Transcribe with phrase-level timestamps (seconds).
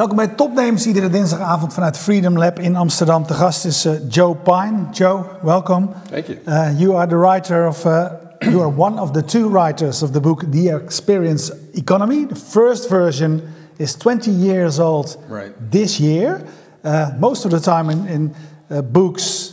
[0.00, 3.26] Welkom bij Topnames, iedere dinsdagavond vanuit Freedom Lab in Amsterdam.
[3.26, 4.86] De gast is uh, Joe Pine.
[4.90, 5.88] Joe, welcome.
[6.10, 6.38] Thank you.
[6.46, 8.06] Uh, you are the writer of, uh,
[8.38, 12.26] you are one of the two writers of the book The Experience Economy.
[12.26, 13.42] The first version
[13.76, 15.70] is 20 years old right.
[15.70, 16.40] this year.
[16.82, 18.34] Uh, most of the time in, in
[18.70, 19.52] uh, books,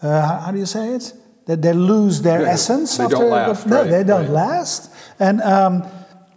[0.00, 1.14] uh, how do you say it?
[1.44, 2.96] That they lose their yeah, essence.
[2.96, 3.66] They after, don't last.
[3.66, 4.46] No, right, they don't right.
[4.46, 4.90] last.
[5.18, 5.82] And um,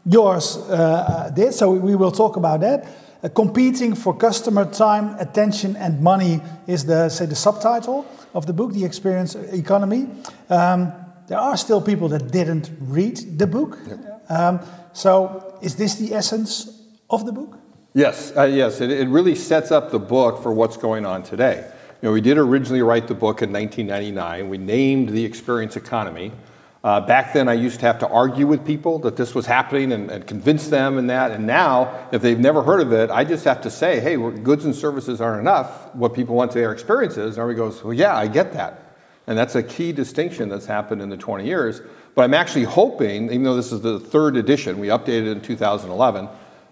[0.06, 2.86] yours uh, did, so we will talk about that.
[3.24, 8.54] Uh, competing for customer time, attention, and money is the say the subtitle of the
[8.54, 10.08] book, The Experience Economy.
[10.50, 10.94] Um,
[11.28, 13.80] there are still people that didn't read the book.
[13.88, 14.26] Yep.
[14.30, 14.60] Um,
[14.94, 17.58] so, is this the essence of the book?
[17.94, 18.82] Yes, uh, yes.
[18.82, 21.68] It, it really sets up the book for what's going on today.
[22.02, 24.50] You know, we did originally write the book in 1999.
[24.50, 26.32] We named the Experience Economy.
[26.84, 29.92] Uh, back then, I used to have to argue with people that this was happening
[29.92, 31.32] and, and, convince them and that.
[31.32, 34.64] And now, if they've never heard of it, I just have to say, hey, goods
[34.64, 35.94] and services aren't enough.
[35.96, 37.36] What people want to their experiences.
[37.36, 38.96] And everybody goes, well, yeah, I get that.
[39.26, 41.82] And that's a key distinction that's happened in the 20 years.
[42.16, 46.30] But I'm actually hoping, even though this is the third edition, we updated in 2011,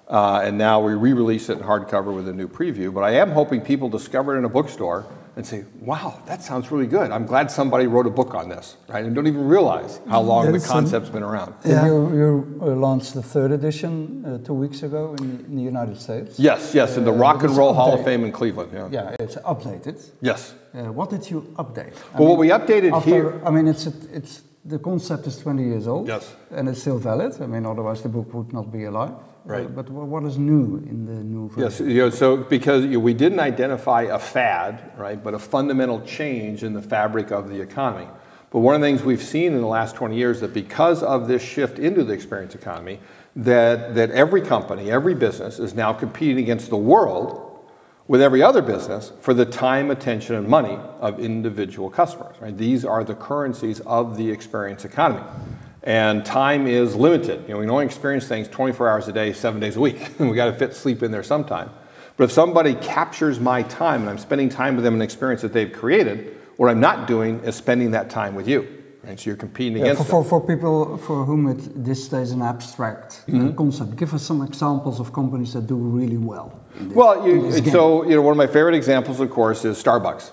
[0.08, 2.94] uh, and now we re release it in hardcover with a new preview.
[2.94, 5.06] But I am hoping people discover it in a bookstore
[5.36, 7.12] and say, wow, that sounds really good.
[7.12, 9.04] I'm glad somebody wrote a book on this, right?
[9.04, 11.54] And don't even realize how long That's the concept's been around.
[11.66, 11.86] Yeah.
[11.86, 16.00] You, you uh, launched the third edition uh, two weeks ago in, in, the United
[16.00, 16.40] States.
[16.40, 18.06] Yes, yes, in the Uh, Rock and Roll Hall of.
[18.06, 18.72] Fame in Cleveland.
[18.74, 18.88] Yeah.
[18.92, 20.10] Yeah, it's updated.
[20.22, 20.54] Yes.
[20.74, 21.94] Uh, what did you update?
[22.14, 25.38] I Well, what we updated after, here- I mean, it's a, it's the concept is
[25.38, 26.08] 20 years old.
[26.08, 26.36] Yes.
[26.52, 27.40] And it's still valid.
[27.42, 29.14] I mean, otherwise the book would not be alive.
[29.46, 29.68] Right.
[29.68, 31.64] Uh, but wha- what is new in the new version?
[31.64, 36.64] Yes, you know, so because we didn't identify a fad, right, but a fundamental change
[36.64, 38.08] in the fabric of the economy.
[38.50, 41.28] But one of the things we've seen in the last 20 years that because of
[41.28, 43.00] this shift into the experience economy,
[43.36, 47.45] that, that every company, every business is now competing against the world
[48.08, 52.36] with every other business for the time, attention, and money of individual customers.
[52.40, 52.56] Right?
[52.56, 55.24] These are the currencies of the experience economy.
[55.84, 57.42] And time is limited.
[57.48, 60.10] You know, we can only experience things 24 hours a day, seven days a week.
[60.20, 61.70] we got to fit sleep in there sometime.
[62.18, 65.42] But if somebody captures my time and I'm spending time with them in an experience
[65.42, 68.75] that they've created, what I'm not doing is spending that time with you.
[69.06, 69.20] Right?
[69.20, 73.24] So you're competing Yeah, for, for, for people for whom it, this stays an abstract
[73.28, 73.56] uh, Mm-hmm.
[73.56, 76.60] concept, give us some examples of companies that do really well.
[76.80, 77.72] this- Well, you, in this game.
[77.74, 80.32] so you know, one of my favorite examples, of course, is Starbucks.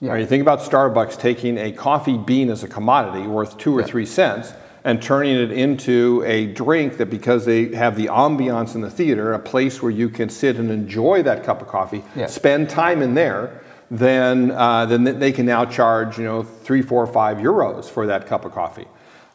[0.00, 0.12] Yeah.
[0.12, 3.80] Right, you think about Starbucks taking a coffee bean as a commodity worth two or
[3.80, 3.86] Yeah.
[3.86, 4.52] three cents
[4.84, 9.32] and turning it into a drink that, because they have the ambiance in the theater,
[9.32, 12.26] a place where you can sit and enjoy that cup of coffee, Yeah.
[12.26, 13.61] spend time in there,
[13.92, 18.26] then uh, then they can now charge you know three, four, five euros for that
[18.26, 18.86] cup of coffee.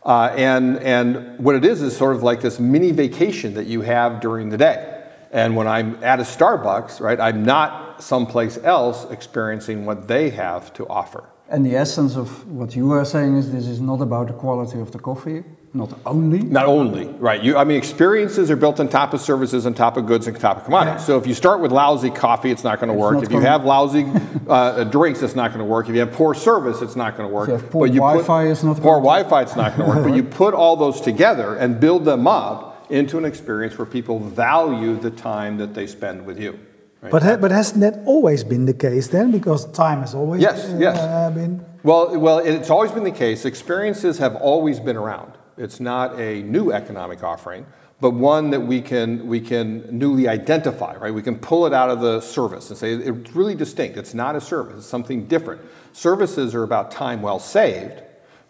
[0.04, 3.82] Uh, and, and what it is is sort of like this mini vacation that you
[3.82, 5.04] have during the day.
[5.32, 10.72] And when I'm at a Starbucks, right, I'm not someplace else experiencing what they have
[10.74, 11.26] to offer.
[11.50, 14.80] And the essence of what you are saying is this is not about the quality
[14.80, 15.44] of the coffee,
[15.78, 16.40] not only.
[16.40, 17.42] Not only, right?
[17.42, 20.36] You, I mean, experiences are built on top of services, on top of goods, and
[20.36, 21.02] on top of commodities.
[21.02, 21.06] Yeah.
[21.06, 23.24] So if you start with lousy coffee, it's not going to work.
[23.24, 24.06] If you have lousy
[24.48, 25.88] uh, drinks, it's not going to work.
[25.88, 27.50] If you have poor service, it's not going to work.
[27.50, 29.42] If poor But you put- Wi-Fi, it's not poor Wi-Fi.
[29.44, 30.06] It's not going to work.
[30.08, 34.20] But you put all those together and build them up into an experience where people
[34.20, 36.58] value the time that they spend with you.
[37.02, 37.12] right?
[37.12, 39.30] But, ha- but hasn't that always been the case then?
[39.32, 41.34] Because time has always Yes, uh, yes.
[41.34, 41.66] been.
[41.84, 43.46] Well, well, it's always been the case.
[43.46, 45.34] Experiences have always been around.
[45.58, 47.66] It's not a new economic offering,
[48.00, 50.96] but one that we can we can newly identify.
[50.96, 51.14] Right?
[51.14, 53.98] We can pull it out of the service and say it's really distinct.
[53.98, 54.78] It's not a service.
[54.78, 55.62] It's something different.
[55.94, 58.02] Services are about time well saved,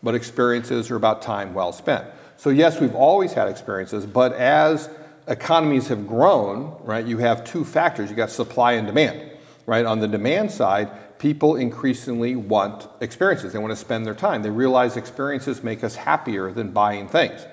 [0.04, 2.06] but experiences are about time well spent.
[2.36, 4.90] So yes, we've always had experiences, but as
[5.28, 8.10] economies have grown, right, you have two factors.
[8.10, 9.32] You got supply and demand
[9.68, 9.86] right?
[9.86, 13.54] On the demand side, people increasingly want experiences.
[13.54, 14.44] They want to spend their time.
[14.44, 17.46] They realize experiences make us happier than buying things.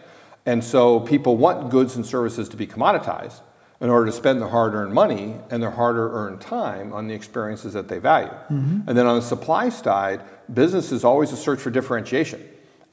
[0.46, 3.40] And so people want goods and services to be commoditized
[3.81, 7.14] in order to spend their hard earned money and their harder earned time on the
[7.14, 8.28] experiences that they value.
[8.28, 8.88] Mm-hmm.
[8.88, 10.22] And then on the supply side,
[10.52, 12.43] business is always a search for differentiation.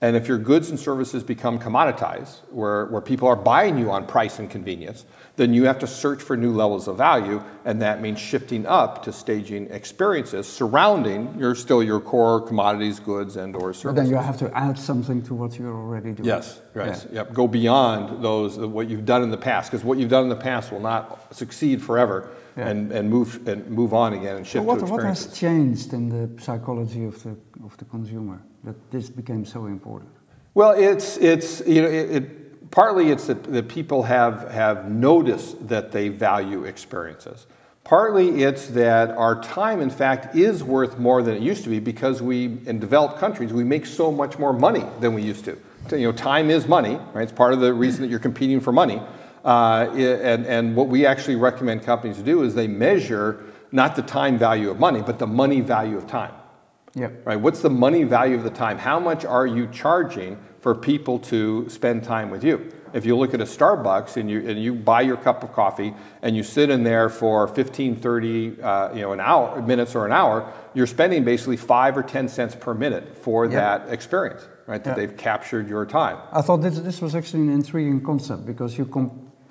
[0.04, 4.08] And if your goods and services become commoditized, where, where people are buying you on
[4.08, 5.06] price and convenience,
[5.36, 9.04] then you have to search for new levels of value, and that means shifting up
[9.04, 13.96] to staging experiences surrounding your still your core commodities, goods, and or But services.
[13.96, 16.28] then you have to add something to what you're already doing.
[16.28, 16.88] Yes, right.
[17.12, 17.18] Yeah.
[17.18, 17.34] Yep.
[17.34, 20.36] Go beyond those what you've done in the past, because what you've done in the
[20.36, 22.28] past will not succeed forever,
[22.58, 22.68] Yeah.
[22.68, 26.10] and, and move and move on again and shift But what, what has changed in
[26.10, 30.12] the psychology of the, of the consumer that this became so important?
[30.54, 35.68] Well, it's it's you know it, it partly it's that, that people have have noticed
[35.70, 37.48] that they value experiences.
[37.84, 41.80] Partly it's that our time, in fact, is worth more than it used to be
[41.80, 45.58] because we, in developed countries, we make so much more money than we used to.
[45.92, 47.24] You know, time is money, right?
[47.24, 49.02] It's part of the reason that you're competing for money.
[49.44, 54.02] Uh, and, and what we actually recommend companies to do is they measure not the
[54.02, 56.34] time value of money, but the money value of time.
[56.94, 57.26] Yep.
[57.26, 57.40] Right?
[57.40, 58.78] What's the money value of the time?
[58.78, 62.72] How much are you charging for people to spend time with you?
[62.94, 65.94] If you look at a Starbucks and you, and you buy your cup of coffee
[66.22, 70.06] and you sit in there for 15, 30, uh, you know, an hour, minutes or
[70.06, 73.54] an hour, you're spending basically five or 10 cents per minute for Yep.
[73.54, 74.84] that experience, right?
[74.84, 74.96] That Yeah.
[75.08, 76.18] they've captured your time.
[76.34, 78.86] I thought this, this was actually an intriguing concept because you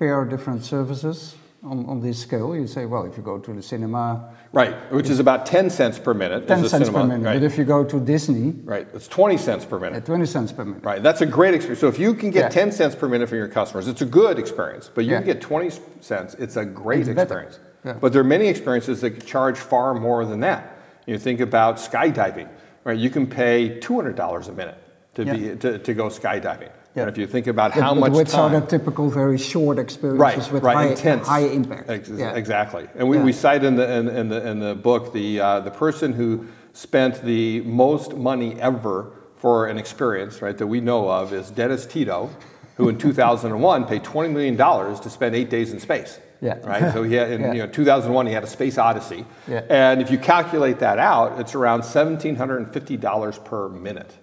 [0.01, 2.55] compare different services on, on this scale.
[2.55, 5.99] You say, well, if you go to the cinema, Right, which is about 10 cents
[5.99, 6.47] per minute.
[6.47, 7.23] 10 cents cinema, per minute.
[7.23, 9.97] Right, But if you go to Disney, right, it's 20 cents per minute.
[9.97, 10.83] at 20 cents per minute.
[10.83, 11.79] Right, that's a great experience.
[11.81, 12.61] So if you can get Yeah.
[12.63, 14.89] 10 cents per minute from your customers, it's a good experience.
[14.93, 15.17] But you Yeah.
[15.19, 15.69] can get 20
[15.99, 17.59] cents, it's a great It's experience.
[17.85, 17.93] Yeah.
[18.01, 20.77] But there are many experiences that charge far more than that.
[21.05, 22.47] You think about skydiving,
[22.85, 22.97] right?
[22.97, 24.79] You can pay $200 a minute
[25.13, 26.71] to, be, to, to go skydiving.
[26.95, 27.03] Yeah.
[27.03, 28.53] And if you think about how much which time.
[28.53, 31.27] are the typical very short experiences Right, with right, high, intense.
[31.27, 31.89] high impact.
[31.89, 32.33] Ex- Yeah.
[32.33, 32.87] Exactly.
[32.95, 35.71] And we, we cite in the, in, in the, in the book the, uh, the
[35.71, 41.31] person who spent the most money ever for an experience, right, that we know of
[41.33, 42.29] is Dennis Tito,
[42.75, 46.19] who in 2001 paid $20 million to spend eight days in space.
[46.41, 46.57] Yeah.
[46.63, 46.91] Right?
[46.93, 47.51] So he had, in Yeah.
[47.53, 49.25] you know, 2001, he had a space odyssey.
[49.47, 49.61] Yeah.
[49.69, 54.13] And if you calculate that out, it's around $1,750 per minute.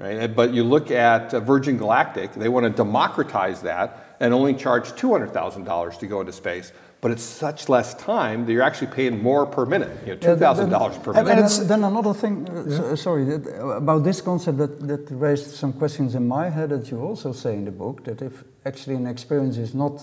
[0.00, 0.06] Yeah.
[0.06, 0.34] Right?
[0.34, 4.92] But you look at uh, Virgin Galactic, they want to democratize that and only charge
[4.92, 6.72] $200,000 to go into space.
[7.00, 11.02] But it's such less time that you're actually paying more per minute, you know, $2,000
[11.02, 11.20] per minute.
[11.20, 14.56] and And it's- then, then another thing, uh, so- sorry, that, uh, about this concept
[14.58, 18.04] that, that raised some questions in my head that you also say in the book
[18.04, 20.00] that if actually an experience is not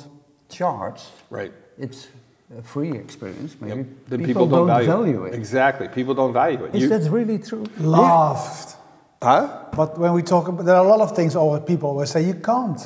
[0.47, 1.51] charged, Right.
[1.79, 2.07] it's
[2.59, 3.87] a free experience, maybe Yep.
[4.09, 5.33] Then people, don't, value, it.
[5.33, 5.87] Exactly.
[5.87, 6.75] People don't value it.
[6.75, 7.63] Is You- that really true?
[7.79, 8.75] Laughed.
[9.23, 9.47] huh?
[9.75, 12.21] But when we talk about, there are a lot of things over people always say
[12.23, 12.81] you can't.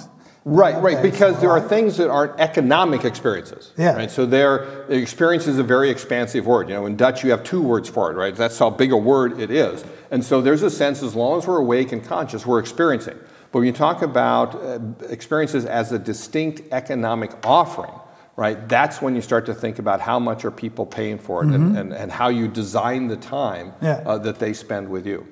[0.48, 3.72] Right, right, because there are things that aren't economic experiences.
[3.78, 3.96] Yeah.
[3.96, 4.12] Right.
[4.12, 6.70] So there, experience is a very expansive word.
[6.70, 8.36] You know, in Dutch you have two words for it, right?
[8.36, 9.84] That's how big a word it is.
[10.12, 13.18] And so there's a sense, as long as we're awake and conscious, we're experiencing.
[13.52, 14.78] But when you talk about uh,
[15.10, 17.94] experiences as a distinct economic offering,
[18.36, 18.70] right?
[18.70, 21.76] That's when you start to think about how much are people paying for it, and,
[21.76, 23.86] and, and how you design the time Mm-hmm.
[23.86, 24.04] Yeah.
[24.06, 25.26] uh, that they spend with you.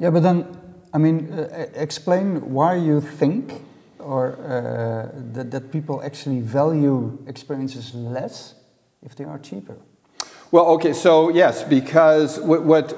[0.00, 0.46] Yeah, but then,
[0.92, 3.62] I mean, uh, explain why you think
[3.98, 8.54] or uh, that, that people actually value experiences less
[9.02, 9.76] if they are cheaper.
[10.50, 12.94] Well, okay, so yes, because what, what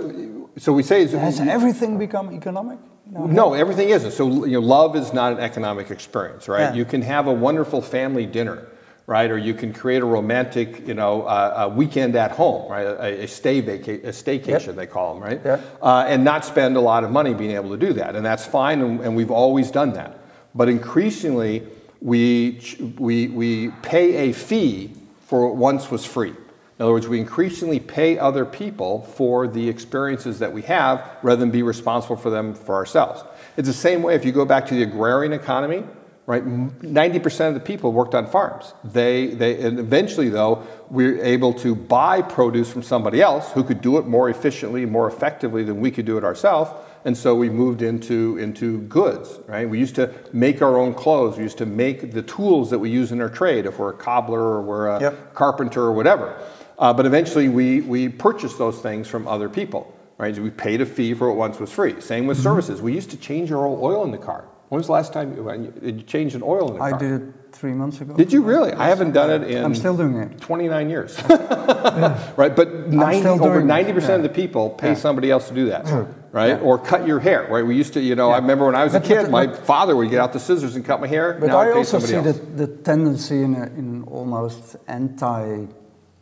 [0.58, 2.78] so we say is Has everything become economic?
[3.08, 3.26] No.
[3.26, 4.10] No, everything isn't.
[4.12, 6.62] So you know, love is not an economic experience, right?
[6.62, 6.74] Yeah.
[6.74, 8.66] You can have a wonderful family dinner,
[9.06, 9.30] right?
[9.30, 12.82] Or you can create a romantic, you know, uh, a weekend at home, right?
[12.86, 14.76] A, a stay vaca- a staycation Yep.
[14.76, 15.40] they call them, right?
[15.44, 15.60] Yeah.
[15.80, 18.44] Uh, and not spend a lot of money being able to do that, and that's
[18.44, 20.18] fine, and, and we've always done that.
[20.54, 21.62] But increasingly,
[22.00, 22.60] we
[22.98, 24.92] we we pay a fee
[25.26, 26.30] for what once was free.
[26.78, 31.40] In other words, we increasingly pay other people for the experiences that we have rather
[31.40, 33.24] than be responsible for them for ourselves.
[33.56, 35.84] It's the same way if you go back to the agrarian economy,
[36.26, 36.44] right?
[36.44, 38.74] 90% of the people worked on farms.
[38.82, 43.80] They, they, and eventually, though, we're able to buy produce from somebody else who could
[43.80, 46.70] do it more efficiently, more effectively than we could do it ourselves.
[47.04, 49.68] And so we moved into, into goods, right?
[49.68, 51.36] We used to make our own clothes.
[51.36, 53.96] We used to make the tools that we use in our trade, if we're a
[53.96, 55.34] cobbler or we're a Yep.
[55.34, 56.36] carpenter or whatever.
[56.76, 60.36] Uh, but eventually we, we purchased those things from other people, right?
[60.36, 62.00] We paid a fee for what once was free.
[62.00, 62.82] Same with services.
[62.82, 64.44] We used to change our oil in the car.
[64.68, 66.98] When was the last time you, you, did you change an oil in the I
[66.98, 68.14] did it three months ago.
[68.14, 68.72] Did you really?
[68.72, 70.40] I haven't done it in I'm still doing it.
[70.40, 71.18] 29 years.
[71.28, 72.54] right?
[72.54, 74.94] But 90, still over doing it, 90% of the people pay Yeah.
[74.94, 75.84] somebody else to do that,
[76.32, 76.48] right?
[76.48, 76.58] Yeah.
[76.58, 77.64] Or cut your hair, right?
[77.64, 79.66] We used to, you know, I remember when I was a kid, but- my but-
[79.66, 81.36] father would get out the scissors and cut my hair.
[81.40, 85.66] But now I I pay also see the, the tendency in, a, in almost anti,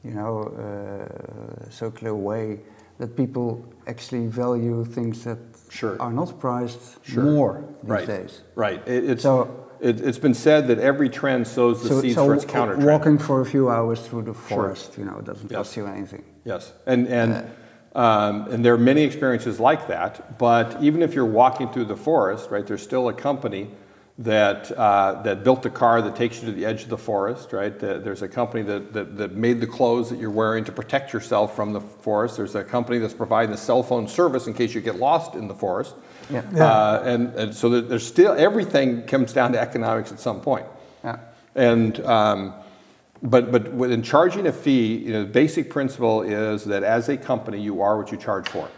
[0.05, 2.61] you know, uh, circular way
[2.99, 5.39] that people actually value things that
[5.71, 6.01] Sure.
[6.01, 7.23] are not priced Sure.
[7.25, 8.07] more these right.
[8.07, 8.43] days.
[8.55, 8.87] Right.
[8.87, 12.27] It, it's, So- it, it's been said that every trend sows the So, seeds so
[12.27, 12.87] for its counter trend.
[12.89, 15.57] walking for a few hours through the forest, you know, doesn't Yes.
[15.59, 16.23] cost you anything.
[16.45, 17.51] Yes, and and
[17.95, 20.39] um, and there are many experiences like that.
[20.39, 23.71] But even if you're walking through the forest, right, there's still a company
[24.19, 27.53] that uh, that built the car that takes you to the edge of the forest,
[27.53, 27.77] right?
[27.79, 31.13] The- There's a company that, that that made the clothes that you're wearing to protect
[31.13, 32.37] yourself from the forest.
[32.37, 35.49] There's a company that's providing the cell phone service in case you get lost in
[35.49, 35.95] the forest.
[36.31, 36.43] Yeah.
[36.55, 40.67] Uh, and, and so that there's still everything comes down to economics at some point.
[41.03, 41.19] Yeah.
[41.55, 42.55] And um,
[43.23, 47.17] But, but in charging a fee, you know, the basic principle is that as a
[47.17, 48.69] company, you are what you charge for.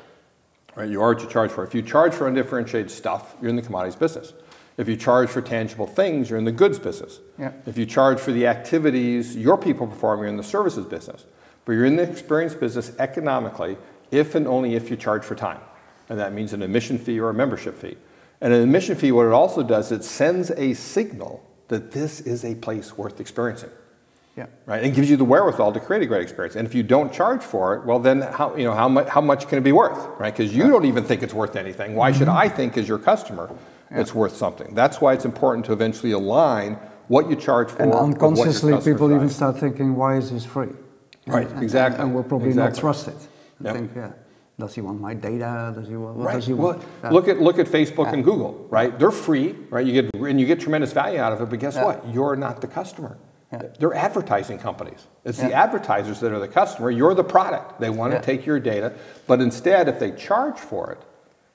[0.76, 0.88] Right?
[0.88, 1.64] You are what you charge for.
[1.64, 4.32] If you charge for undifferentiated stuff, you're in the commodities business.
[4.76, 7.20] If you charge for tangible things, you're in the goods business.
[7.38, 7.52] Yeah.
[7.66, 11.24] If you charge for the activities your people perform, you're in the services business.
[11.64, 13.78] But you're in the experience business economically
[14.10, 15.60] if and only if you charge for time.
[16.08, 17.96] And that means an admission fee or a membership fee.
[18.40, 22.44] And an admission fee, what it also does, it sends a signal that this is
[22.44, 23.70] a place worth experiencing.
[24.36, 24.46] Yeah.
[24.66, 24.84] Right?
[24.84, 26.54] And gives you the wherewithal to create a great experience.
[26.54, 29.22] And if you don't charge for it, well, then how, you know, how, much, how
[29.22, 29.98] much can it be worth?
[30.20, 30.36] Right?
[30.36, 31.94] Because you don't even think it's worth anything.
[31.94, 32.36] Why should mm-hmm.
[32.36, 33.50] I think, as your customer,
[33.90, 34.74] it's worth something?
[34.74, 36.74] That's why it's important to eventually align
[37.08, 37.82] what you charge for.
[37.82, 40.68] And with what your unconsciously, people even start thinking, why is this free?
[41.26, 42.76] Right, And- exactly, And, and will probably exactly.
[42.76, 43.16] not trust it.
[43.62, 43.74] Yep.
[43.74, 44.10] think, yeah,
[44.58, 45.72] does he want my data?
[45.74, 46.34] Does he want, what Right.
[46.34, 46.82] does he want?
[47.02, 47.10] Yeah.
[47.10, 48.96] look at look at Facebook and Google, right?
[48.98, 49.84] They're free, right?
[49.86, 52.06] You get and you get tremendous value out of it, but guess what?
[52.12, 53.16] You're not the customer.
[53.52, 53.62] Yeah.
[53.78, 55.06] They're advertising companies.
[55.24, 56.90] It's the advertisers that are the customer.
[56.90, 57.80] You're the product.
[57.80, 58.92] They want to take your data,
[59.26, 60.98] but instead, if they charge for it,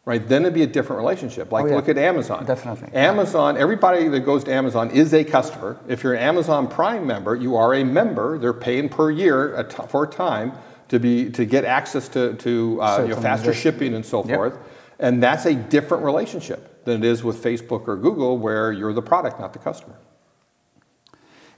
[0.05, 1.51] right, then it'd be a different relationship.
[1.51, 1.75] Like Oh, yeah.
[1.75, 2.46] look at Amazon.
[2.46, 2.93] Definitely.
[2.93, 3.58] Amazon.
[3.58, 5.77] Everybody that goes to Amazon is a customer.
[5.88, 8.38] If you're an Amazon Prime member, you are a member.
[8.38, 10.53] They're paying per year a t- for time
[10.89, 14.36] to be to get access to to uh, you know, faster shipping and so Yep.
[14.36, 14.58] forth.
[15.00, 19.01] And that's a different relationship than it is with Facebook or Google, where you're the
[19.01, 19.96] product, not the customer.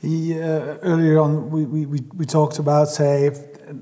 [0.02, 3.38] He, uh, earlier on, we, we, we, we talked about, say, if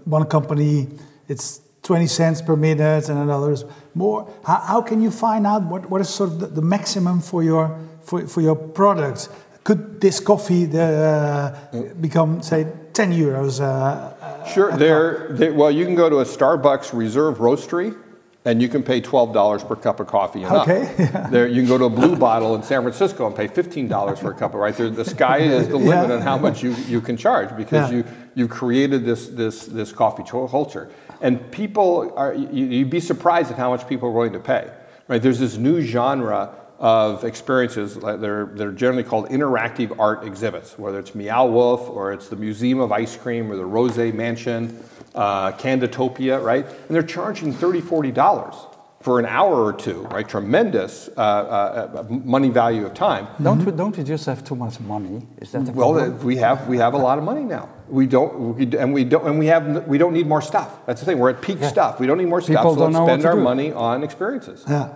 [0.06, 0.88] one company,
[1.27, 4.27] it's 20 cents per minute and another is more.
[4.45, 7.43] How, how can you find out what, what is sort of the, the maximum for
[7.43, 9.29] your, for, for your products?
[9.63, 11.51] Could this coffee uh,
[12.00, 13.60] become, say, 10 euros?
[13.62, 14.71] Uh, uh, Sure.
[14.75, 17.95] There, there, well, you can go to a Starbucks Reserve Roastery,
[18.43, 20.89] and you can pay twelve dollars per cup of coffee and Okay.
[21.29, 24.17] There, you can go to a Blue Bottle in San Francisco and pay fifteen dollars
[24.17, 24.55] for a cup.
[24.55, 26.15] Right there, the sky is the limit Yeah.
[26.15, 27.98] on how much you, you can charge because Yeah.
[27.98, 30.89] you you've created this this this coffee culture,
[31.21, 34.71] and people are you, you'd be surprised at how much people are willing to pay.
[35.07, 35.21] Right?
[35.21, 40.97] There's this new genre of experiences like they're, they're generally called interactive art exhibits, whether
[40.97, 45.51] it's Meow Wolf or it's the Museum of Ice Cream or the Rose Mansion, uh,
[45.51, 46.65] Candytopia, right?
[46.65, 48.70] And they're charging $30, $40
[49.01, 50.27] for an hour or two, right?
[50.27, 53.27] Tremendous uh, uh, uh, money value of time.
[53.41, 55.25] Don't, we, don't we just have too much money?
[55.41, 56.24] Is that the Well, problem?
[56.24, 57.70] we have we have a lot of money now.
[57.89, 60.86] We don't, we, and we don't, and we have we don't need more stuff.
[60.86, 61.20] That's the thing.
[61.20, 62.00] We're at peak stuff.
[62.00, 62.58] We don't need more stuff.
[62.58, 63.41] People so don't let's spend our do.
[63.41, 64.63] money on experiences.
[64.67, 64.93] yeah.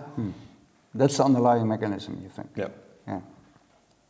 [0.94, 2.48] That's the underlying mechanism, you think?
[2.56, 2.72] Yep.
[3.06, 3.20] Yeah.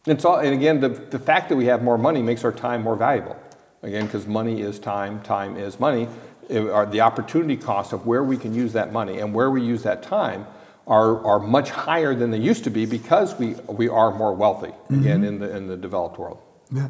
[0.07, 2.83] It's all, and again, the, the fact that we have more money makes our time
[2.83, 3.37] more valuable.
[3.83, 6.09] Again, because money is time, time is money.
[6.51, 9.83] Are the opportunity cost of where we can use that money and where we use
[9.83, 10.47] that time
[10.87, 14.73] are, are much higher than they used to be because we, we are more wealthy,
[14.89, 16.39] again, in, the, in the developed world.
[16.73, 16.89] Yeah.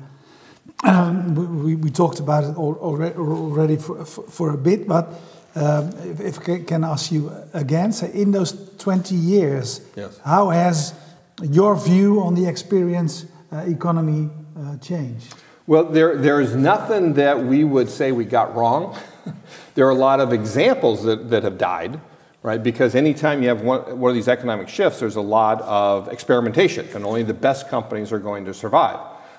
[0.85, 1.35] Um,
[1.65, 5.09] we, we- talked about it al- alre- already for, for, for a bit, but
[5.55, 10.21] um, if, if I can ask you again, so in those 20 years, Yes.
[10.23, 10.93] how has
[11.43, 15.35] your view on the experience uh, economy uh, changed?
[15.67, 18.95] Well, there, there is nothing that we would say we got wrong.
[19.75, 22.01] there are a lot of examples that, that have died,
[22.43, 22.63] right?
[22.63, 26.87] Because anytime you have one, one of these economic shifts, there's a lot of experimentation,
[26.95, 28.99] and only the best companies are going to survive.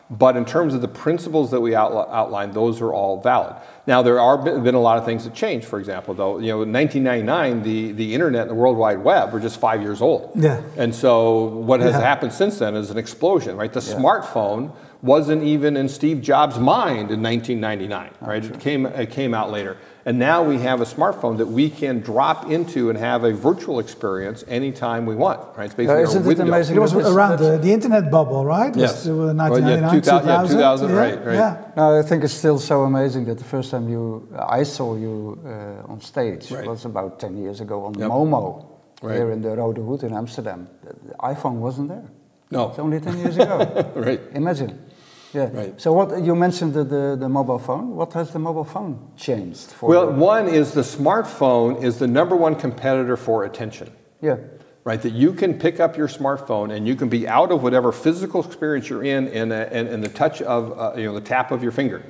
[0.10, 3.58] But in terms of the principles that we outli- outlined, those are all valid.
[3.88, 5.68] Now, there are been a lot of things that changed.
[5.68, 9.34] For example, though, you know, in 1999, the, the internet and the World Wide Web
[9.34, 10.32] were just five years old.
[10.36, 10.62] Yeah.
[10.78, 12.00] And so what has Yeah.
[12.00, 13.72] happened since then is an explosion, right?
[13.74, 18.44] The smartphone wasn't even in Steve Jobs' mind in 1999, right?
[18.44, 19.78] It came, it came out later.
[20.06, 23.80] And now we have a smartphone that we can drop into and have a virtual
[23.80, 25.66] experience anytime we want, right?
[25.66, 28.46] It's basically isn't a it amazing It was that around that's- the, the internet bubble,
[28.46, 28.70] right?
[28.70, 29.08] It was Yes.
[29.08, 31.34] uh, Well, yeah, 1999, 2000, yeah, 2000, yeah, right, right.
[31.36, 31.58] Yeah.
[31.76, 35.38] No, I think it's still so amazing that the first time you, I saw you
[35.46, 36.66] uh, on stage Right.
[36.66, 38.10] was about 10 years ago on Yep.
[38.10, 38.66] Momo,
[39.02, 39.18] Right.
[39.18, 40.70] here in the Rode Hoed in Amsterdam.
[40.84, 42.06] The, the iPhone wasn't there.
[42.50, 42.70] No.
[42.70, 43.92] It's only 10 years ago.
[43.96, 44.22] Right.
[44.34, 44.80] Imagine.
[45.34, 45.50] Yeah.
[45.52, 45.80] Right.
[45.80, 47.96] So what you mentioned the, the, the mobile phone.
[47.96, 52.36] What has the mobile phone changed for Well, one is the smartphone is the number
[52.36, 53.92] one competitor for attention.
[54.22, 54.38] Yeah.
[54.84, 55.02] right?
[55.02, 58.44] That you can pick up your smartphone and you can be out of whatever physical
[58.44, 61.52] experience you're in in, a, in, in the touch of, uh, you know, the tap
[61.52, 62.04] of your finger.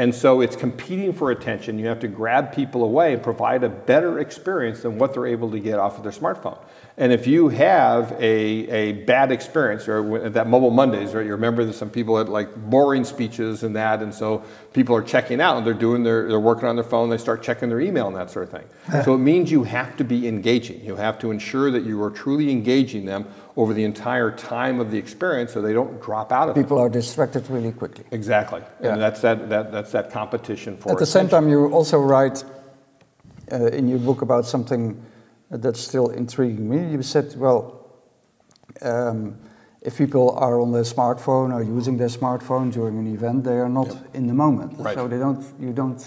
[0.00, 1.78] And so it's competing for attention.
[1.78, 5.50] You have to grab people away and provide a better experience than what they're able
[5.50, 6.58] to get off of their smartphone.
[6.96, 11.24] And if you have a, a bad experience, or that Mobile Mondays, right?
[11.24, 14.42] You remember that some people had like boring speeches and that, and so
[14.72, 17.42] people are checking out and they're doing their, they're working on their phone, they start
[17.42, 19.02] checking their email and that sort of thing.
[19.04, 20.84] so it means you have to be engaging.
[20.84, 23.26] You have to ensure that you are truly engaging them
[23.56, 26.82] over the entire time of the experience so they don't drop out of people it.
[26.82, 28.04] are distracted really quickly.
[28.10, 28.62] Exactly.
[28.80, 28.92] Yeah.
[28.92, 32.44] And that's that, that, that's that competition for At the same time, you also write
[33.52, 35.00] uh, in your book about something
[35.50, 36.92] that's still intriguing me.
[36.92, 37.86] You said, well,
[38.82, 39.36] um,
[39.82, 43.68] if people are on their smartphone or using their smartphone during an event, they are
[43.68, 44.78] not in the moment.
[44.78, 44.94] Right.
[44.94, 46.02] So they don't, you don't.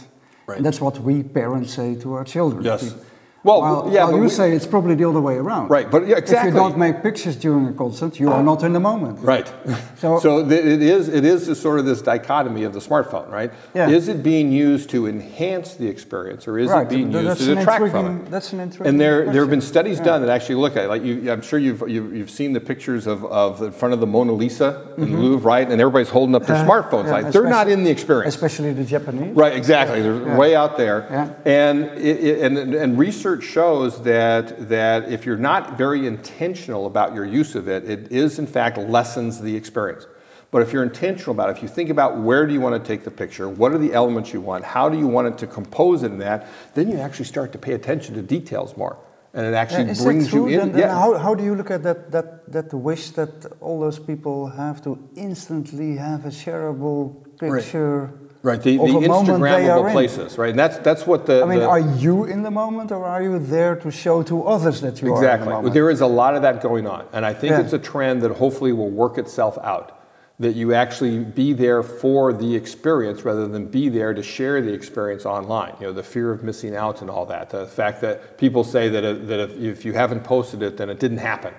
[0.45, 0.57] Right.
[0.57, 2.63] And that's what we parents say to our children.
[2.63, 2.83] Yes.
[2.83, 3.01] We-
[3.45, 5.69] Well, while, yeah, while but you we- say it's probably the other way around.
[5.69, 6.49] Right, but yeah, exactly.
[6.49, 9.19] If you don't make pictures during a concert, you are not in the moment.
[9.19, 9.51] Right.
[10.03, 13.51] So- So, it is it is this sort of this dichotomy of the smartphone, right?
[13.73, 13.87] Yeah.
[13.89, 17.39] Is it being used to enhance the experience, or is Right, it being th- used
[17.41, 18.31] to detract from it?
[18.31, 20.05] that's an intriguing And there there have been studies Yeah.
[20.09, 20.89] done that actually look at it.
[20.89, 23.99] Like you, I'm sure you've you've, you've seen the pictures of, of in front of
[24.01, 25.67] the Mona Lisa in the Louvre, right?
[25.71, 26.69] And everybody's holding up their Mm-hmm.
[26.69, 27.05] Uh, smartphones.
[27.05, 28.35] yeah, like they're not in the experience.
[28.35, 29.35] Especially the Japanese.
[29.35, 30.01] Right, exactly.
[30.01, 31.07] They're way out there.
[31.09, 31.33] Yeah.
[31.45, 37.15] And, it, it, and, and research shows that, that if you're not very intentional about
[37.15, 40.05] your use of it, it is in fact lessens the experience.
[40.51, 42.87] But if you're intentional about it, if you think about where do you want to
[42.87, 45.47] take the picture, what are the elements you want, how do you want it to
[45.47, 48.99] compose it in that, then you actually start to pay attention to details more.
[49.33, 50.59] And it actually Yeah, brings that you in.
[50.59, 53.97] Then, then how, how do you look at that, that, that wish that all those
[53.97, 59.69] people have to instantly have a shareable picture Right, the, the of a moment they
[59.69, 59.91] are Instagrammable in?
[59.93, 60.49] places, right?
[60.49, 61.41] And that's, that's what the.
[61.43, 64.43] I mean, the- are you in the moment or are you there to show to
[64.43, 65.71] others that you are in the Exactly.
[65.71, 67.07] There is a lot of that going on.
[67.13, 67.61] And I think Yeah.
[67.61, 69.97] it's a trend that hopefully will work itself out.
[70.39, 74.73] That you actually be there for the experience rather than be there to share the
[74.73, 75.75] experience online.
[75.79, 77.49] You know, the fear of missing out and all that.
[77.51, 80.89] The fact that people say that, uh, that if, if you haven't posted it, then
[80.89, 81.53] it didn't happen.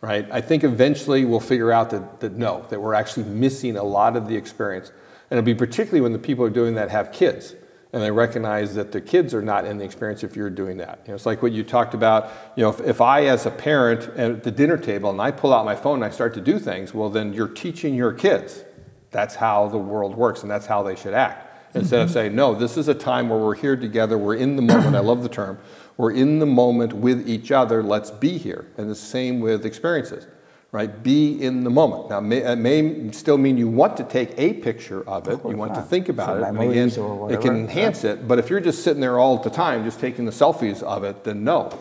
[0.00, 0.28] Right?
[0.30, 4.16] I think eventually we'll figure out that, that no, that we're actually missing a lot
[4.16, 4.92] of the experience.
[5.30, 7.54] And it'll be particularly when the people are doing that have kids
[7.92, 11.00] and they recognize that the kids are not in the experience if you're doing that.
[11.04, 12.30] You know, it's like what you talked about.
[12.54, 15.52] You know, if, if I, as a parent, at the dinner table, and I pull
[15.52, 18.64] out my phone and I start to do things, well, then you're teaching your kids.
[19.10, 21.48] That's how the world works, and that's how they should act.
[21.74, 22.14] Instead of mm-hmm.
[22.14, 24.94] saying, no, this is a time where we're here together, we're in the moment.
[24.94, 25.58] I love the term.
[25.96, 27.82] We're in the moment with each other.
[27.82, 28.66] Let's be here.
[28.76, 30.26] And the same with experiences
[30.72, 31.02] right?
[31.02, 32.10] Be in the moment.
[32.10, 35.40] Now, may, it may still mean you want to take a picture of it.
[35.44, 36.48] you want to think about For it.
[36.48, 36.88] And again,
[37.32, 38.28] it can enhance it.
[38.28, 41.24] But if you're just sitting there all the time, just taking the selfies of it,
[41.24, 41.76] then no,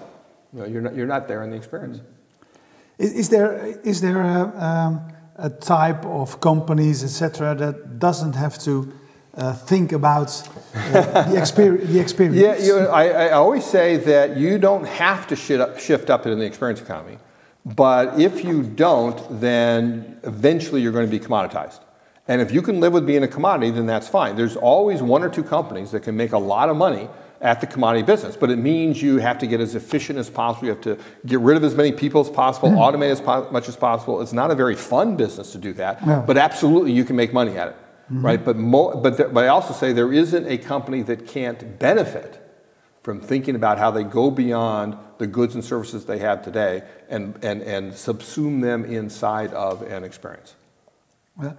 [0.54, 0.96] no you're not.
[0.96, 2.02] You're not there in the experience.
[2.98, 8.58] Is, is there is there a, um, a type of companies, etc., that doesn't have
[8.60, 8.92] to
[9.36, 10.30] uh, think about
[10.74, 12.38] uh, the, experience, the experience?
[12.38, 16.10] Yeah, you know, I, I always say that you don't have to shift up, shift
[16.10, 17.20] up into the experience economy.
[17.76, 21.80] But if you don't, then eventually you're going to be commoditized.
[22.28, 24.36] And if you can live with being a commodity, then that's fine.
[24.36, 27.10] There's always one or two companies that can make a lot of money
[27.42, 30.68] at the commodity business, but it means you have to get as efficient as possible.
[30.68, 32.76] You have to get rid of as many people as possible, mm.
[32.76, 34.22] automate as po- much as possible.
[34.22, 36.24] It's not a very fun business to do that, No.
[36.26, 38.26] but absolutely you can make money at it, mm-hmm.
[38.26, 38.44] right?
[38.44, 42.39] But, mo- but, there, but I also say there isn't a company that can't benefit
[43.04, 47.38] from thinking about how they go beyond the goods and services they have today and,
[47.44, 50.56] and, and subsume them inside of an experience.
[51.38, 51.58] Well,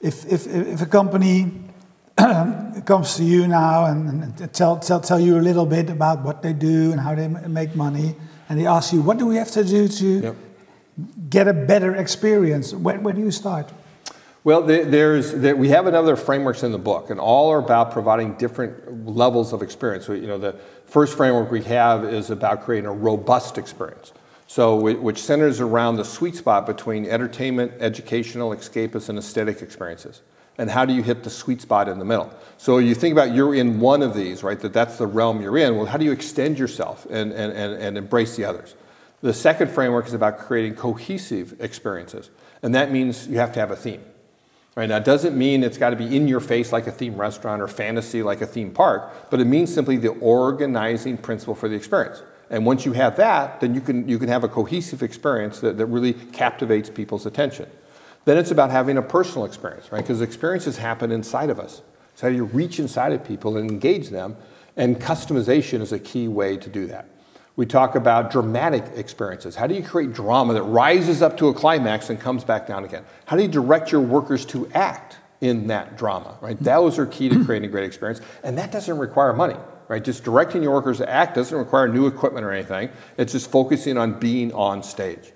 [0.00, 1.52] if, if, if a company
[2.86, 6.42] comes to you now and, and tell, tell, tell you a little bit about what
[6.42, 8.14] they do and how they make money,
[8.48, 10.36] and they ask you, what do we have to do to Yep.
[11.28, 12.72] get a better experience?
[12.74, 13.70] Where, where do you start?
[14.42, 18.34] Well, there's, there, we have another frameworks in the book, and all are about providing
[18.36, 20.06] different levels of experience.
[20.06, 24.12] So, you know, the first framework we have is about creating a robust experience.
[24.46, 30.22] So, which centers around the sweet spot between entertainment, educational, escapist, and aesthetic experiences.
[30.58, 32.34] And how do you hit the sweet spot in the middle?
[32.58, 34.58] So you think about you're in one of these, right?
[34.60, 35.76] That that's the realm you're in.
[35.76, 38.74] Well, how do you extend yourself and, and, and, and embrace the others?
[39.22, 42.28] The second framework is about creating cohesive experiences.
[42.62, 44.02] And that means you have to have a theme.
[44.76, 47.16] Right, now, it doesn't mean it's got to be in your face like a theme
[47.16, 51.68] restaurant or fantasy like a theme park, but it means simply the organizing principle for
[51.68, 52.22] the experience.
[52.50, 55.76] And once you have that, then you can, you can have a cohesive experience that,
[55.76, 57.68] that really captivates people's attention.
[58.24, 60.02] Then it's about having a personal experience, right?
[60.02, 61.82] Because experiences happen inside of us.
[62.14, 64.36] So, how do you reach inside of people and engage them?
[64.76, 67.08] And customization is a key way to do that.
[67.60, 69.54] We talk about dramatic experiences.
[69.54, 72.86] How do you create drama that rises up to a climax and comes back down
[72.86, 73.04] again?
[73.26, 76.56] How do you direct your workers to act in that drama, right?
[76.56, 76.64] Mm-hmm.
[76.64, 79.56] Those are key to creating a great experience, and that doesn't require money.
[79.88, 80.02] right?
[80.02, 82.88] Just directing your workers to act doesn't require new equipment or anything.
[83.18, 85.32] It's just focusing on being on stage.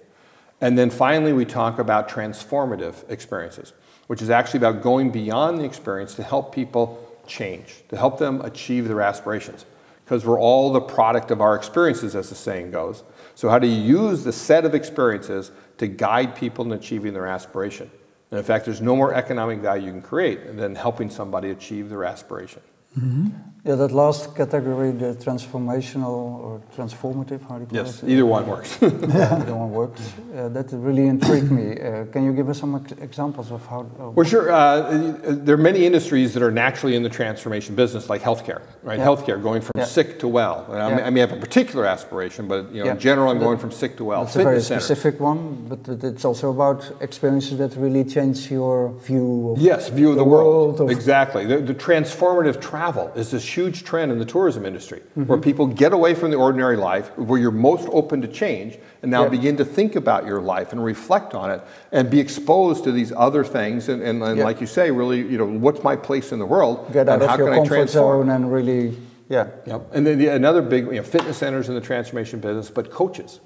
[0.62, 3.74] And then finally, we talk about transformative experiences,
[4.06, 8.40] which is actually about going beyond the experience to help people change, to help them
[8.42, 9.66] achieve their aspirations.
[10.05, 13.05] Because we're all the product of our experiences, as the saying goes.
[13.35, 17.27] So, how do you use the set of experiences to guide people in achieving their
[17.27, 17.90] aspiration?
[18.31, 21.88] And in fact, there's no more economic value you can create than helping somebody achieve
[21.88, 22.62] their aspiration.
[22.99, 23.29] Mm-hmm.
[23.66, 28.11] Yeah, that last category, the transformational or transformative, how do you call yes, it?
[28.11, 28.77] either one works.
[28.83, 30.12] either one works.
[30.37, 31.81] Uh, that really intrigued me.
[31.81, 33.81] Uh, can you give us some examples of how?
[33.98, 34.53] Uh, well, sure.
[34.53, 38.98] Uh, there are many industries that are naturally in the transformation business, like healthcare, right?
[38.98, 39.07] Yeah.
[39.07, 39.87] Healthcare, going from yeah.
[39.87, 40.66] sick to well.
[40.68, 41.09] I, yeah.
[41.09, 43.96] may, I have a particular aspiration, but you know, in general, I'm going from sick
[43.96, 44.24] to well.
[44.24, 49.53] It's a very specific one, but it's also about experiences that really change your view
[49.53, 50.79] of yes, view of the, the world.
[50.79, 51.46] world of exactly.
[51.46, 55.25] The, the transformative travel is this huge trend in the tourism industry mm-hmm.
[55.25, 59.11] where people get away from the ordinary life, where you're most open to change, and
[59.11, 61.62] now begin to think about your life and reflect on it
[61.93, 63.88] and be exposed to these other things.
[63.88, 66.93] And, and, and like you say, really, you know, what's my place in the world?
[66.93, 68.97] Get out of your comfort zone and really,
[69.29, 69.49] yeah.
[69.67, 69.90] Yep.
[69.93, 73.40] And then the, another big, you know, fitness centers in the transformation business, but coaches.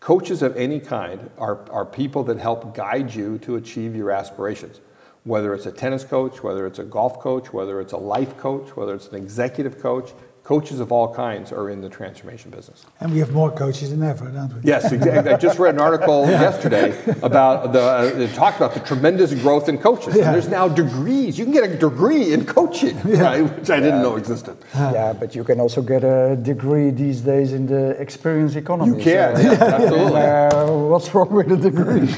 [0.00, 4.80] Coaches of any kind are, are people that help guide you to achieve your aspirations
[5.24, 8.76] whether it's a tennis coach, whether it's a golf coach, whether it's a life coach,
[8.76, 12.84] whether it's an executive coach, coaches of all kinds are in the transformation business.
[12.98, 14.60] And we have more coaches than ever, don't we?
[14.64, 15.32] Yes, exactly.
[15.32, 16.40] I just read an article yeah.
[16.40, 16.88] yesterday
[17.22, 20.16] about the uh, talked about the tremendous growth in coaches.
[20.16, 20.32] Yeah.
[20.32, 21.38] there's now degrees.
[21.38, 23.20] You can get a degree in coaching, yeah.
[23.22, 24.56] right, which I didn't know existed.
[24.74, 28.96] Yeah, but you can also get a degree these days in the experience economy.
[28.96, 30.20] You can, so, absolutely.
[30.20, 32.08] Uh, what's wrong with a degree?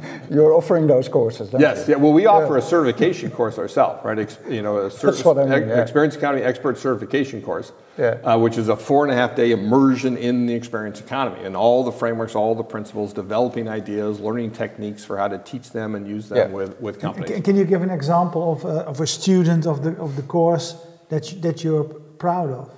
[0.30, 1.86] You're offering those courses, yes.
[1.88, 1.94] You?
[1.94, 2.00] Yeah.
[2.00, 4.18] Well, we offer a certification course ourselves, right?
[4.18, 8.18] Ex, you know, a cert- That's what I mean, experience economy expert certification course, yeah.
[8.24, 11.56] uh, which is a four and a half day immersion in the experience economy and
[11.56, 15.94] all the frameworks, all the principles, developing ideas, learning techniques for how to teach them
[15.94, 16.56] and use them yeah.
[16.56, 17.30] with, with companies.
[17.30, 20.22] Can, can you give an example of a, of a student of the, of the
[20.22, 20.76] course
[21.08, 22.70] that, you, that you're proud of?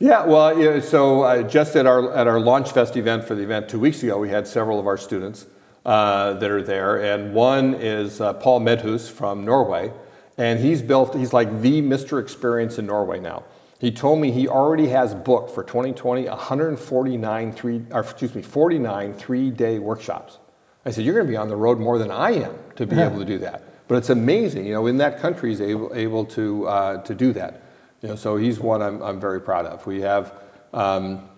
[0.00, 3.42] Yeah, well, yeah, so uh, just at our at our Launch Fest event for the
[3.42, 5.46] event two weeks ago, we had several of our students
[5.84, 9.92] uh, that are there, and one is uh, Paul Medhus from Norway,
[10.38, 12.20] and he's built, he's like the Mr.
[12.20, 13.44] Experience in Norway now.
[13.78, 19.12] He told me he already has booked for 2020 149 three, or excuse me, 49
[19.14, 20.38] three-day workshops.
[20.86, 22.96] I said, you're going to be on the road more than I am to be
[22.96, 23.06] yeah.
[23.10, 23.62] able to do that.
[23.88, 27.32] But it's amazing, you know, in that country he's able, able to, uh, to do
[27.34, 27.62] that.
[28.00, 29.86] You know, so he's one I'm, I'm very proud of.
[29.86, 30.32] We have
[30.72, 31.28] um,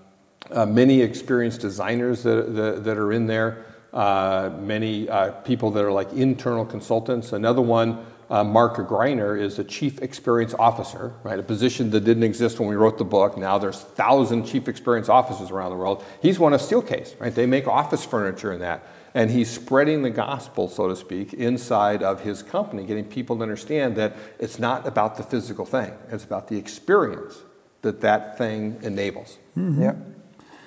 [0.51, 5.93] uh, many experienced designers that, that, that are in there, many uh, people that are
[5.93, 7.33] like internal consultants.
[7.33, 11.39] Another one uh, Mark Greiner is a chief experience officer, right?
[11.39, 13.37] A position that didn't exist when we wrote the book.
[13.37, 16.05] Now there's thousand chief experience officers around the world.
[16.21, 17.35] He's one of Steelcase, right?
[17.35, 18.87] They make office furniture in that.
[19.15, 23.43] And he's spreading the gospel, so to speak, inside of his company, getting people to
[23.43, 25.93] understand that it's not about the physical thing.
[26.11, 27.43] It's about the experience
[27.81, 29.39] that that thing enables.
[29.57, 29.83] Mm-hmm.
[29.83, 29.95] Yeah.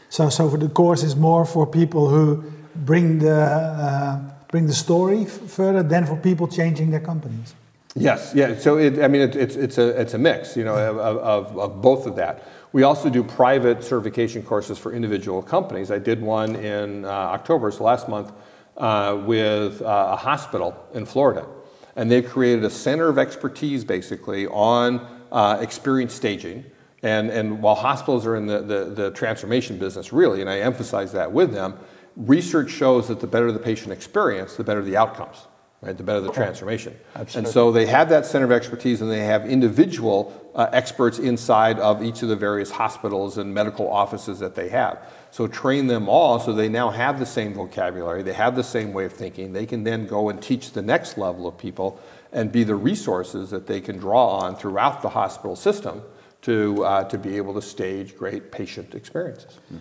[0.09, 2.51] So, so for the course is more for people who
[2.85, 7.53] bring the uh, bring the story further than for people changing their companies.
[7.95, 8.57] Yes, yeah.
[8.57, 11.57] So it, I mean, it, it's it's a it's a mix, you know, of, of,
[11.57, 12.47] of, both of that.
[12.71, 15.89] We also do private certification courses for individual companies.
[15.89, 18.31] I did one in uh, October, so last month,
[18.77, 21.47] uh, with uh, a hospital in Florida,
[21.95, 26.63] and they created a center of expertise basically on uh, experience staging.
[27.01, 31.11] And and while hospitals are in the, the the transformation business, really, and I emphasize
[31.13, 31.79] that with them
[32.19, 35.47] research shows that the better the patient experience, the better the outcomes,
[35.81, 35.97] right?
[35.97, 36.99] The better the transformation.
[37.15, 37.47] Absolutely.
[37.47, 41.79] And so they have that center of expertise and they have individual uh, experts inside
[41.79, 44.99] of each of the various hospitals and medical offices that they have.
[45.31, 48.91] So train them all so they now have the same vocabulary, they have the same
[48.91, 49.53] way of thinking.
[49.53, 51.99] They can then go and teach the next level of people
[52.33, 56.03] and be the resources that they can draw on throughout the hospital system
[56.41, 59.59] to, uh, to be able to stage great patient experiences.
[59.73, 59.79] Mm.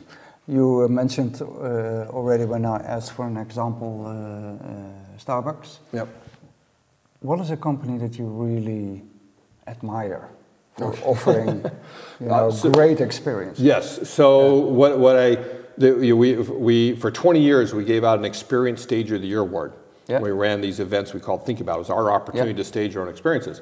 [0.48, 5.78] You uh, mentioned uh, already when I asked for an example, uh, uh, Starbucks.
[5.92, 6.08] Yep.
[7.20, 9.02] What is a company that you really
[9.66, 10.30] admire
[10.78, 11.64] for offering,
[12.20, 13.58] you know, so, great experience?
[13.58, 14.08] Yes.
[14.08, 14.72] So yeah.
[14.72, 15.36] what what I
[15.76, 19.40] the, we we for 20 years we gave out an Experience Stager of the Year
[19.40, 19.74] award.
[20.06, 20.20] Yeah.
[20.20, 21.76] We ran these events we called Think About.
[21.76, 22.56] It was our opportunity yeah.
[22.56, 23.60] to stage our own experiences.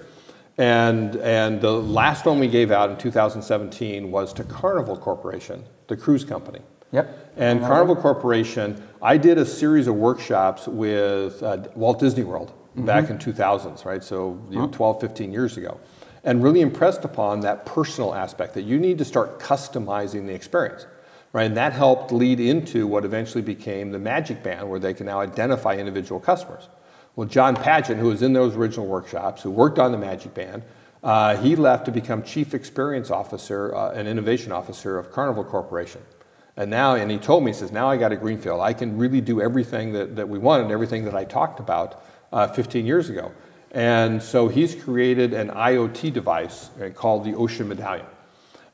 [0.59, 5.97] And, and the last one we gave out in 2017 was to Carnival Corporation, the
[5.97, 6.61] cruise company.
[6.93, 7.33] Yep.
[7.37, 12.87] And Carnival Corporation, I did a series of workshops with uh, Walt Disney World mm-hmm.
[12.87, 14.03] back in 2000s, right?
[14.03, 15.79] So you know, 12, 15 years ago.
[16.25, 20.87] and really impressed upon that personal aspect that you need to start customizing the experience.
[21.33, 21.45] Right?
[21.45, 25.21] And that helped lead into what eventually became the Magic Band, where they can now
[25.21, 26.69] identify individual customers.
[27.15, 30.63] Well, John Padgett, who was in those original workshops, who worked on the Magic Band,
[31.03, 36.03] uh, he left to become Chief Experience Officer uh, and Innovation Officer of Carnival Corporation.
[36.57, 38.61] And now, and he told me, he says, now I got a greenfield.
[38.61, 42.49] I can really do everything that, that we wanted, everything that I talked about uh,
[42.49, 43.33] 15 years ago.
[43.73, 48.07] And so he's created an IoT device uh, called the Ocean Medallion.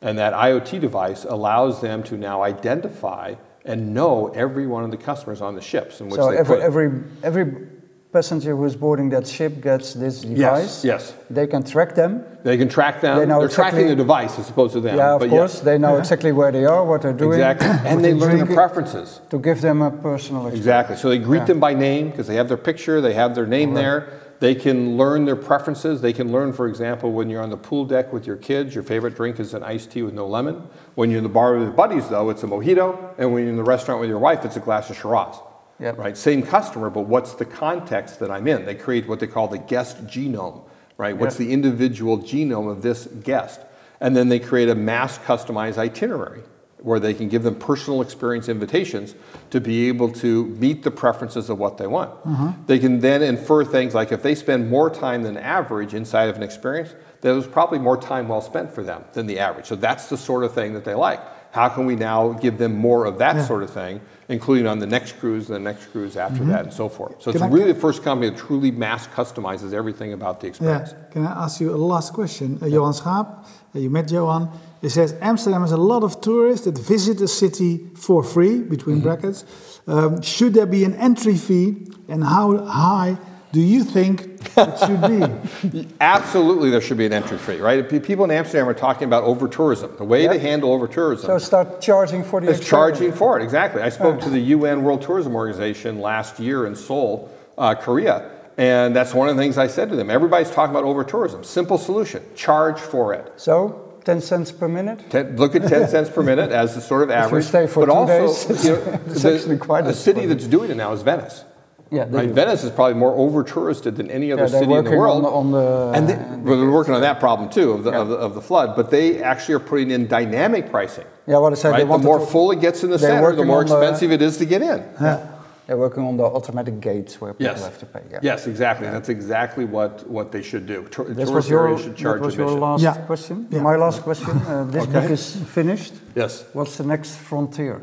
[0.01, 4.97] And that IoT device allows them to now identify and know every one of the
[4.97, 6.63] customers on the ships in which so they every, put.
[6.63, 7.69] every, every
[8.13, 10.85] passenger who's boarding that ship gets this device.
[10.85, 10.85] yes.
[10.85, 11.15] yes.
[11.31, 12.25] They can track them.
[12.43, 13.19] They can track them.
[13.19, 14.99] They know They're tracking the device as opposed to them.
[14.99, 15.55] Yeah, of but course.
[15.55, 15.63] yes.
[15.63, 15.99] They know uh-huh.
[15.99, 17.41] exactly where they are, what they're doing.
[17.41, 17.69] Exactly.
[17.91, 19.21] And they learn their preferences.
[19.31, 20.59] To give them a personal experience.
[20.59, 20.97] Exactly.
[20.97, 21.45] So they greet Yeah.
[21.47, 23.83] them by name because they have their picture, they have their name uh-huh.
[23.83, 24.13] there.
[24.41, 26.01] They can learn their preferences.
[26.01, 28.83] They can learn, for example, when you're on the pool deck with your kids, your
[28.83, 30.69] favorite drink is an iced tea with no lemon.
[30.97, 33.15] When you're in the bar with your buddies, though, it's a mojito.
[33.19, 35.37] And when you're in the restaurant with your wife, it's a glass of Shiraz.
[35.83, 35.99] Yep.
[35.99, 36.17] Right?
[36.17, 38.65] Same customer, but what's the context that I'm in?
[38.65, 40.63] They create what they call the guest genome.
[40.97, 41.17] Right?
[41.17, 41.47] What's Yep.
[41.49, 43.61] the individual genome of this guest?
[44.01, 46.43] And then they create a mass customized itinerary
[46.79, 49.15] where they can give them personal experience invitations
[49.51, 52.11] to be able to meet the preferences of what they want.
[52.25, 52.51] Mm-hmm.
[52.67, 56.37] They can then infer things like if they spend more time than average inside of
[56.37, 59.67] an experience, there was probably more time well spent for them than the average.
[59.67, 61.21] So that's the sort of thing that they like.
[61.53, 64.87] How can we now give them more of that sort of thing, including on the
[64.87, 67.21] next cruise, the next cruise after that, and so forth?
[67.23, 70.93] So it's I- really the first company that truly mass customizes everything about the experience.
[70.93, 71.13] Yeah.
[71.13, 72.59] Can I ask you a last question?
[72.63, 73.27] Uh, Johan Schaap,
[73.75, 74.49] uh, you met Johan.
[74.81, 79.01] He says Amsterdam has a lot of tourists that visit the city for free, between
[79.01, 79.45] brackets.
[79.87, 83.19] Um, should there be an entry fee, and how high
[83.53, 85.89] do you think it should be?
[86.01, 87.89] Absolutely, there should be an entry fee, right?
[88.03, 89.95] People in Amsterdam are talking about over tourism.
[89.99, 92.69] The way to handle over tourism So start charging for the experience.
[92.69, 93.43] charging for it.
[93.43, 93.83] Exactly.
[93.83, 98.95] I spoke to the UN World Tourism Organization last year in Seoul, uh, Korea, and
[98.95, 100.11] that's one of the things I said to them.
[100.11, 101.43] Everybody's talking about over tourism.
[101.45, 103.33] Simple solution: charge for it.
[103.37, 105.09] So, 10 cents per minute?
[105.11, 107.45] Ten, look at 10 cents per minute as the sort of average.
[107.47, 110.27] stay for but two also, days, you know, it's the- actually quite a a- city
[110.27, 111.45] that's doing it now is Venice.
[111.93, 112.27] Yeah, Right?
[112.29, 112.33] do.
[112.33, 115.25] Venice is probably more over touristed than any other Yeah, city in the working world.
[115.27, 116.17] on the- on the- and they,
[116.51, 118.75] well, they're working on that problem too of the, of, the, of the flood.
[118.75, 121.05] But they actually are putting in dynamic pricing.
[121.27, 121.93] Yeah, what I said, they right?
[121.93, 124.11] The more to- full it gets in the they're center, the more on the- expensive
[124.11, 124.83] it is to get in.
[125.01, 125.19] Yeah.
[125.67, 127.63] They're working on the automatic gates where people Yes.
[127.65, 128.01] have to pay.
[128.11, 128.19] Yeah.
[128.23, 128.89] Yes, exactly.
[128.89, 130.85] That's exactly what, what they should do.
[130.91, 132.95] Tour, That tourist was your, areas should charge that was your last Yeah.
[132.95, 133.47] question.
[133.51, 133.61] Yeah.
[133.63, 134.31] My last question.
[134.49, 134.93] Uh, this Okay.
[134.93, 135.95] book is finished.
[136.17, 136.45] Yes.
[136.53, 137.81] What's the next frontier?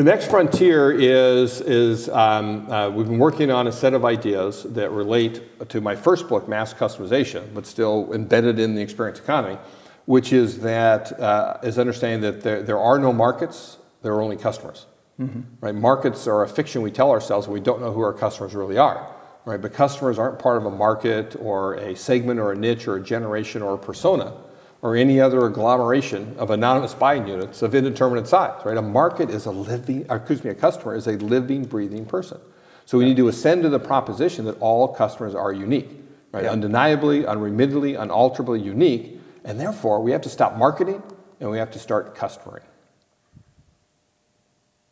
[0.00, 4.62] The next frontier is, is um, uh, we've been working on a set of ideas
[4.62, 9.58] that relate to my first book, Mass Customization, but still embedded in the experience economy,
[10.06, 14.38] which is that uh, is understanding that there, there are no markets, there are only
[14.38, 14.86] customers.
[15.60, 15.74] Right?
[15.74, 18.78] Markets are a fiction we tell ourselves, and we don't know who our customers really
[18.78, 19.06] are.
[19.44, 19.60] Right?
[19.60, 23.02] But customers aren't part of a market or a segment or a niche or a
[23.02, 24.32] generation or a persona
[24.82, 28.76] or any other agglomeration of anonymous buying units of indeterminate size, right?
[28.76, 32.40] A market is a living, or excuse me, a customer is a living, breathing person.
[32.86, 35.90] So we need to ascend to the proposition that all customers are unique,
[36.32, 36.46] right?
[36.46, 41.02] Undeniably, unremittedly, unalterably unique, and therefore we have to stop marketing
[41.40, 42.64] and we have to start customering.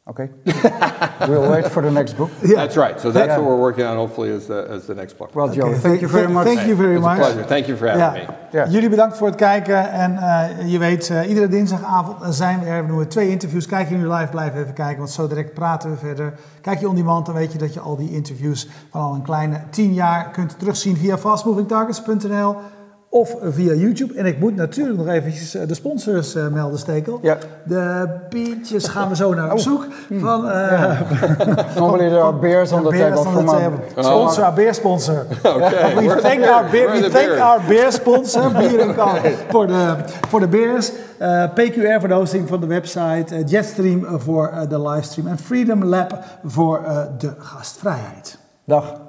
[0.09, 0.31] Okay.
[1.29, 2.31] we'll wait for the next book.
[2.41, 2.99] That's right.
[3.01, 3.39] So that's Yeah.
[3.39, 3.97] what we're working on.
[3.97, 5.35] Hopefully, as the as the next book.
[5.35, 6.47] Well, Joe, Okay, thank you very much.
[6.47, 7.19] Thank you very It's a much.
[7.19, 7.45] pleasure.
[7.45, 8.71] Thank you for having me.
[8.71, 9.91] Jullie bedankt voor het kijken.
[9.91, 12.83] En eh, je weet, eh, iedere dinsdagavond zijn we er.
[12.87, 13.67] We doen twee interviews.
[13.67, 14.99] Kijk je nu live, blijf even kijken.
[14.99, 16.33] Want zo direct praten we verder.
[16.61, 19.23] Kijk je on demand, dan weet je dat je al die interviews van al een
[19.23, 22.57] kleine tien jaar kunt terugzien via fastmovingtargets.nl
[23.11, 24.15] of via YouTube.
[24.15, 27.19] En ik moet natuurlijk nog eventjes eh, de sponsors eh, melden, Stekel.
[27.23, 27.39] Ja.
[27.65, 29.87] De biertjes gaan we zo naar op zoek.
[30.19, 31.01] Van, eh,
[31.77, 33.71] Normally there are beers on the table from a.
[33.97, 35.27] Sponsor, our beer sponsor.
[35.43, 35.95] Okay.
[35.95, 39.17] We thank our beer, we thank our beer sponsor, Bier en Kan,
[39.49, 39.95] voor de,
[40.29, 40.93] voor de beers.
[41.19, 43.45] Eh, PQR voor de hosting van de website.
[43.47, 45.29] Jetstream voor de livestream.
[45.29, 46.83] En Freedom Lab voor
[47.19, 48.39] de gastvrijheid.
[48.65, 49.08] Dag.